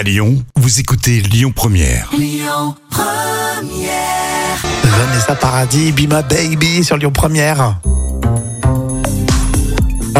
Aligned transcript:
À 0.00 0.02
Lyon, 0.02 0.42
vous 0.56 0.80
écoutez 0.80 1.20
Lyon 1.20 1.52
Première. 1.54 2.08
Vanessa 4.82 5.34
Paradis, 5.34 5.92
Be 5.92 6.10
My 6.10 6.22
Baby 6.26 6.82
sur 6.82 6.96
Lyon 6.96 7.10
Première. 7.10 7.78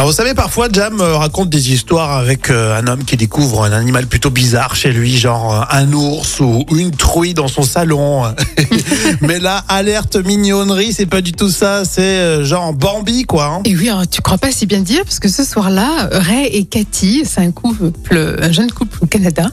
Alors 0.00 0.08
vous 0.08 0.16
savez, 0.16 0.32
parfois 0.32 0.68
Jam 0.72 0.98
euh, 1.02 1.18
raconte 1.18 1.50
des 1.50 1.74
histoires 1.74 2.16
avec 2.16 2.48
euh, 2.48 2.74
un 2.80 2.86
homme 2.86 3.04
qui 3.04 3.18
découvre 3.18 3.64
un 3.64 3.72
animal 3.72 4.06
plutôt 4.06 4.30
bizarre 4.30 4.74
chez 4.74 4.92
lui, 4.92 5.18
genre 5.18 5.54
euh, 5.54 5.76
un 5.76 5.92
ours 5.92 6.40
ou 6.40 6.64
une 6.74 6.90
truie 6.90 7.34
dans 7.34 7.48
son 7.48 7.60
salon. 7.60 8.22
Mais 9.20 9.38
là, 9.38 9.62
alerte 9.68 10.16
mignonnerie, 10.16 10.94
c'est 10.94 11.04
pas 11.04 11.20
du 11.20 11.32
tout 11.32 11.50
ça, 11.50 11.84
c'est 11.84 12.42
genre 12.46 12.72
Bambi 12.72 13.24
quoi. 13.24 13.44
hein. 13.44 13.60
Et 13.66 13.76
oui, 13.76 13.90
alors, 13.90 14.08
tu 14.08 14.22
crois 14.22 14.38
pas 14.38 14.50
si 14.50 14.64
bien 14.64 14.80
dire, 14.80 15.02
parce 15.04 15.18
que 15.18 15.28
ce 15.28 15.44
soir-là, 15.44 16.08
Ray 16.12 16.46
et 16.46 16.64
Cathy, 16.64 17.24
c'est 17.26 17.42
un 17.42 17.50
couple, 17.50 18.38
un 18.40 18.52
jeune 18.52 18.72
couple 18.72 18.96
au 19.02 19.06
Canada, 19.06 19.50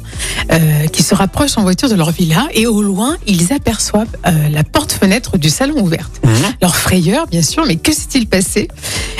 euh, 0.53 0.87
qui 0.93 1.03
se 1.03 1.13
rapprochent 1.13 1.57
en 1.57 1.63
voiture 1.63 1.89
de 1.89 1.95
leur 1.95 2.11
villa, 2.11 2.47
et 2.53 2.67
au 2.67 2.81
loin, 2.81 3.17
ils 3.27 3.51
aperçoivent 3.51 4.07
euh, 4.25 4.47
la 4.49 4.63
porte-fenêtre 4.63 5.37
du 5.37 5.49
salon 5.49 5.81
ouverte. 5.81 6.21
Mhm. 6.23 6.31
Leur 6.61 6.77
frayeur, 6.77 7.27
bien 7.27 7.41
sûr, 7.41 7.65
mais 7.65 7.75
que 7.75 7.91
s'est-il 7.91 8.27
passé? 8.27 8.69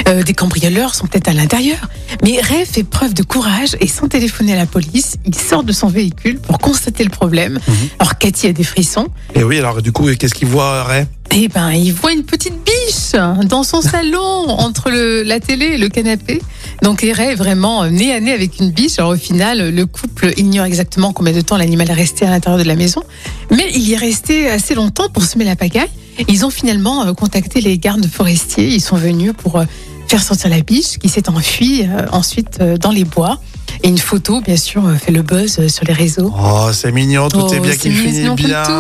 Euh, 0.08 0.24
Des 0.24 0.34
cambrioleurs 0.34 0.96
sont 0.96 1.08
peut-être 1.08 1.28
à 1.28 1.34
l'intérieur. 1.34 1.90
Mais 2.24 2.40
Ray 2.42 2.66
fait 2.66 2.84
preuve 2.84 3.14
de 3.14 3.24
courage 3.24 3.76
et 3.82 3.88
sans 3.88 4.08
téléphoner 4.08 4.54
à 4.54 4.56
la 4.58 4.66
police, 4.66 5.18
il 5.26 5.36
sort 5.36 5.64
de 5.64 5.74
son 5.74 5.88
véhicule 5.88 6.40
pour 6.40 6.60
constater 6.60 7.04
le 7.04 7.10
problème. 7.10 7.60
Alors 8.00 8.18
Cathy 8.18 8.48
a 8.48 8.54
des 8.54 8.64
frissons. 8.64 9.08
Et 9.36 9.44
oui, 9.44 9.60
alors 9.60 9.82
du 9.82 9.92
coup, 9.92 10.08
qu'est-ce 10.18 10.34
qu'il 10.34 10.48
voit 10.48 10.84
Ray 10.84 11.06
Eh 11.36 11.48
ben, 11.50 11.72
il 11.72 11.92
voit 11.92 12.14
une 12.14 12.24
petite 12.24 12.56
biche 12.64 13.12
dans 13.46 13.64
son 13.64 13.82
salon, 13.82 14.20
entre 14.48 14.90
le, 14.90 15.24
la 15.24 15.40
télé 15.40 15.66
et 15.66 15.78
le 15.78 15.90
canapé. 15.90 16.42
Donc, 16.84 17.02
Ray 17.02 17.32
est 17.32 17.36
vraiment 17.36 17.86
nez 17.88 18.14
à 18.14 18.20
nez 18.20 18.32
avec 18.32 18.60
une 18.60 18.72
biche. 18.72 19.00
Alors, 19.00 19.12
au 19.12 19.18
final, 19.18 19.74
le 19.74 19.86
couple 19.86 20.32
ignore 20.38 20.66
exactement 20.66 21.12
combien 21.12 21.34
de 21.34 21.42
temps 21.42 21.58
l'animal 21.58 21.90
est 21.90 21.94
resté 21.94 22.26
à 22.26 22.30
l'intérieur 22.30 22.60
de 22.62 22.68
la 22.68 22.76
maison. 22.76 23.04
Mais 23.52 23.70
il 23.74 23.82
y 23.82 23.94
est 23.94 23.98
resté 23.98 24.50
assez 24.50 24.76
longtemps 24.76 25.10
pour 25.10 25.24
semer 25.24 25.44
la 25.46 25.56
pagaille. 25.56 25.90
Ils 26.28 26.46
ont 26.46 26.50
finalement 26.50 27.06
euh, 27.06 27.14
contacté 27.14 27.62
les 27.62 27.78
gardes 27.78 28.08
forestiers. 28.08 28.70
Ils 28.70 28.82
sont 28.82 28.96
venus 28.96 29.34
pour 29.38 29.58
euh, 29.58 29.66
faire 30.08 30.24
sortir 30.24 30.50
la 30.50 30.62
biche 30.62 30.98
qui 31.00 31.10
s'est 31.10 31.30
enfuie 31.30 31.84
euh, 31.84 32.06
ensuite 32.12 32.60
euh, 32.62 32.78
dans 32.78 32.92
les 32.92 33.04
bois. 33.04 33.40
Et 33.84 33.90
une 33.90 33.98
photo, 33.98 34.42
bien 34.42 34.58
sûr, 34.58 34.86
euh, 34.86 34.96
fait 34.96 35.12
le 35.12 35.22
buzz 35.22 35.68
sur 35.68 35.86
les 35.86 35.94
réseaux. 35.94 36.34
Oh, 36.36 36.70
c'est 36.74 36.92
mignon, 36.92 37.28
tout 37.28 37.54
est 37.54 37.60
Oh, 37.60 37.62
bien 37.62 37.76
qui 37.76 37.92
finit 37.92 38.30
bien. 38.36 38.64
tout. 38.66 38.72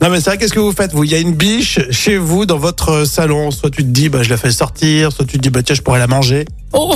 Non 0.00 0.10
mais 0.10 0.20
c'est 0.20 0.30
vrai, 0.30 0.38
qu'est-ce 0.38 0.52
que 0.52 0.58
vous 0.58 0.72
faites 0.72 0.92
Vous, 0.92 1.04
il 1.04 1.10
y 1.10 1.14
a 1.14 1.18
une 1.18 1.34
biche 1.34 1.78
chez 1.90 2.16
vous 2.16 2.46
dans 2.46 2.58
votre 2.58 3.04
salon. 3.04 3.50
Soit 3.50 3.70
tu 3.70 3.82
te 3.82 3.88
dis, 3.88 4.08
bah 4.08 4.22
je 4.22 4.30
la 4.30 4.36
fais 4.36 4.50
sortir, 4.50 5.12
soit 5.12 5.24
tu 5.24 5.36
te 5.36 5.42
dis, 5.42 5.50
bah 5.50 5.62
tiens, 5.62 5.74
je 5.74 5.82
pourrais 5.82 5.98
la 5.98 6.06
manger. 6.06 6.44
Oh, 6.72 6.94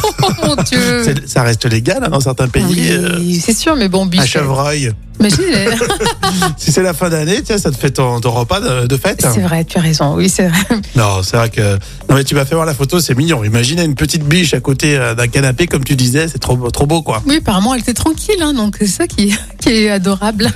mon 0.44 0.56
Dieu 0.62 1.02
Ça 1.26 1.42
reste 1.42 1.64
légal 1.64 2.02
hein, 2.04 2.10
dans 2.10 2.20
certains 2.20 2.48
pays. 2.48 2.64
Oui, 2.68 2.88
euh, 2.90 3.20
c'est 3.40 3.56
sûr, 3.56 3.74
mais 3.76 3.88
bon, 3.88 4.04
biche. 4.06 4.20
un 4.20 4.26
chevreuil. 4.26 4.92
Imagine, 5.20 5.38
Si 6.58 6.72
c'est 6.72 6.82
la 6.82 6.92
fin 6.92 7.08
d'année, 7.08 7.40
tiens, 7.42 7.56
ça 7.56 7.70
te 7.70 7.76
fait 7.76 7.92
ton, 7.92 8.20
ton 8.20 8.32
repas 8.32 8.60
de, 8.60 8.86
de 8.86 8.96
fête. 8.96 9.24
c'est 9.32 9.40
vrai, 9.40 9.64
tu 9.64 9.78
as 9.78 9.80
raison. 9.80 10.14
Oui, 10.16 10.28
c'est 10.28 10.48
vrai. 10.48 10.58
Non, 10.96 11.22
c'est 11.22 11.36
vrai 11.36 11.48
que. 11.50 11.78
Non 12.08 12.16
mais 12.16 12.24
tu 12.24 12.34
m'as 12.34 12.44
fait 12.44 12.54
voir 12.54 12.66
la 12.66 12.74
photo, 12.74 13.00
c'est 13.00 13.14
mignon. 13.14 13.44
Imaginez 13.44 13.84
une 13.84 13.94
petite 13.94 14.24
biche 14.24 14.52
à 14.54 14.60
côté 14.60 14.96
euh, 14.96 15.14
d'un 15.14 15.28
canapé, 15.28 15.66
comme 15.68 15.84
tu 15.84 15.94
disais, 15.96 16.26
c'est 16.28 16.38
trop, 16.40 16.56
beau- 16.56 16.70
trop 16.70 16.86
beau 16.86 17.00
quoi. 17.02 17.22
Oui, 17.26 17.36
apparemment, 17.38 17.74
elle 17.74 17.80
était 17.80 17.94
tranquille, 17.94 18.42
hein, 18.42 18.52
donc 18.52 18.76
c'est 18.78 18.86
ça 18.88 19.06
qui, 19.06 19.34
qui 19.60 19.70
est 19.70 19.90
adorable. 19.90 20.50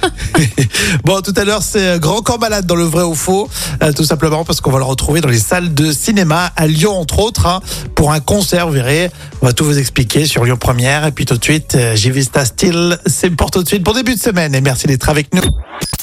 Bon, 1.04 1.20
tout 1.20 1.32
à 1.36 1.44
l'heure, 1.44 1.62
c'est 1.62 1.86
euh, 1.94 1.98
Grand 1.98 2.20
Corps 2.22 2.38
Malade 2.38 2.66
dans 2.66 2.74
le 2.74 2.84
vrai 2.84 3.04
ou 3.04 3.14
faux, 3.14 3.48
euh, 3.82 3.92
tout 3.92 4.04
simplement 4.04 4.44
parce 4.44 4.60
qu'on 4.60 4.70
va 4.72 4.78
le 4.78 4.84
retrouver 4.84 5.20
dans 5.20 5.28
les 5.28 5.38
salles 5.38 5.72
de 5.72 5.92
cinéma 5.92 6.50
à 6.56 6.66
Lyon, 6.66 6.98
entre 6.98 7.20
autres, 7.20 7.46
hein, 7.46 7.60
pour 7.94 8.12
un 8.12 8.20
concert, 8.20 8.57
vous 8.66 8.72
verrez. 8.72 9.10
On 9.42 9.46
va 9.46 9.52
tout 9.52 9.64
vous 9.64 9.78
expliquer 9.78 10.26
sur 10.26 10.44
Lyon 10.44 10.56
Première. 10.56 11.06
Et 11.06 11.12
puis 11.12 11.24
tout 11.24 11.36
de 11.36 11.44
suite, 11.44 11.74
euh, 11.74 11.94
J'ai 11.96 12.10
Vista 12.10 12.44
Style, 12.44 12.98
c'est 13.06 13.30
pour 13.30 13.50
tout 13.50 13.62
de 13.62 13.68
suite, 13.68 13.84
pour 13.84 13.94
début 13.94 14.14
de 14.14 14.20
semaine. 14.20 14.54
Et 14.54 14.60
merci 14.60 14.86
d'être 14.86 15.08
avec 15.08 15.34
nous. 15.34 15.42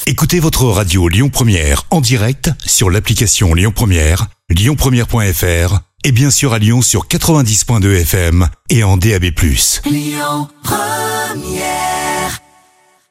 Écoutez 0.06 0.40
votre 0.40 0.64
radio 0.64 1.08
Lyon 1.08 1.28
Première 1.28 1.82
en 1.90 2.00
direct 2.00 2.50
sur 2.64 2.90
l'application 2.90 3.54
Lyon 3.54 3.72
Première, 3.74 4.26
lyonpremière.fr 4.48 5.80
et 6.04 6.12
bien 6.12 6.30
sûr 6.30 6.52
à 6.52 6.58
Lyon 6.60 6.82
sur 6.82 7.08
90.2 7.08 8.02
FM 8.02 8.48
et 8.70 8.84
en 8.84 8.96
DAB+. 8.96 9.32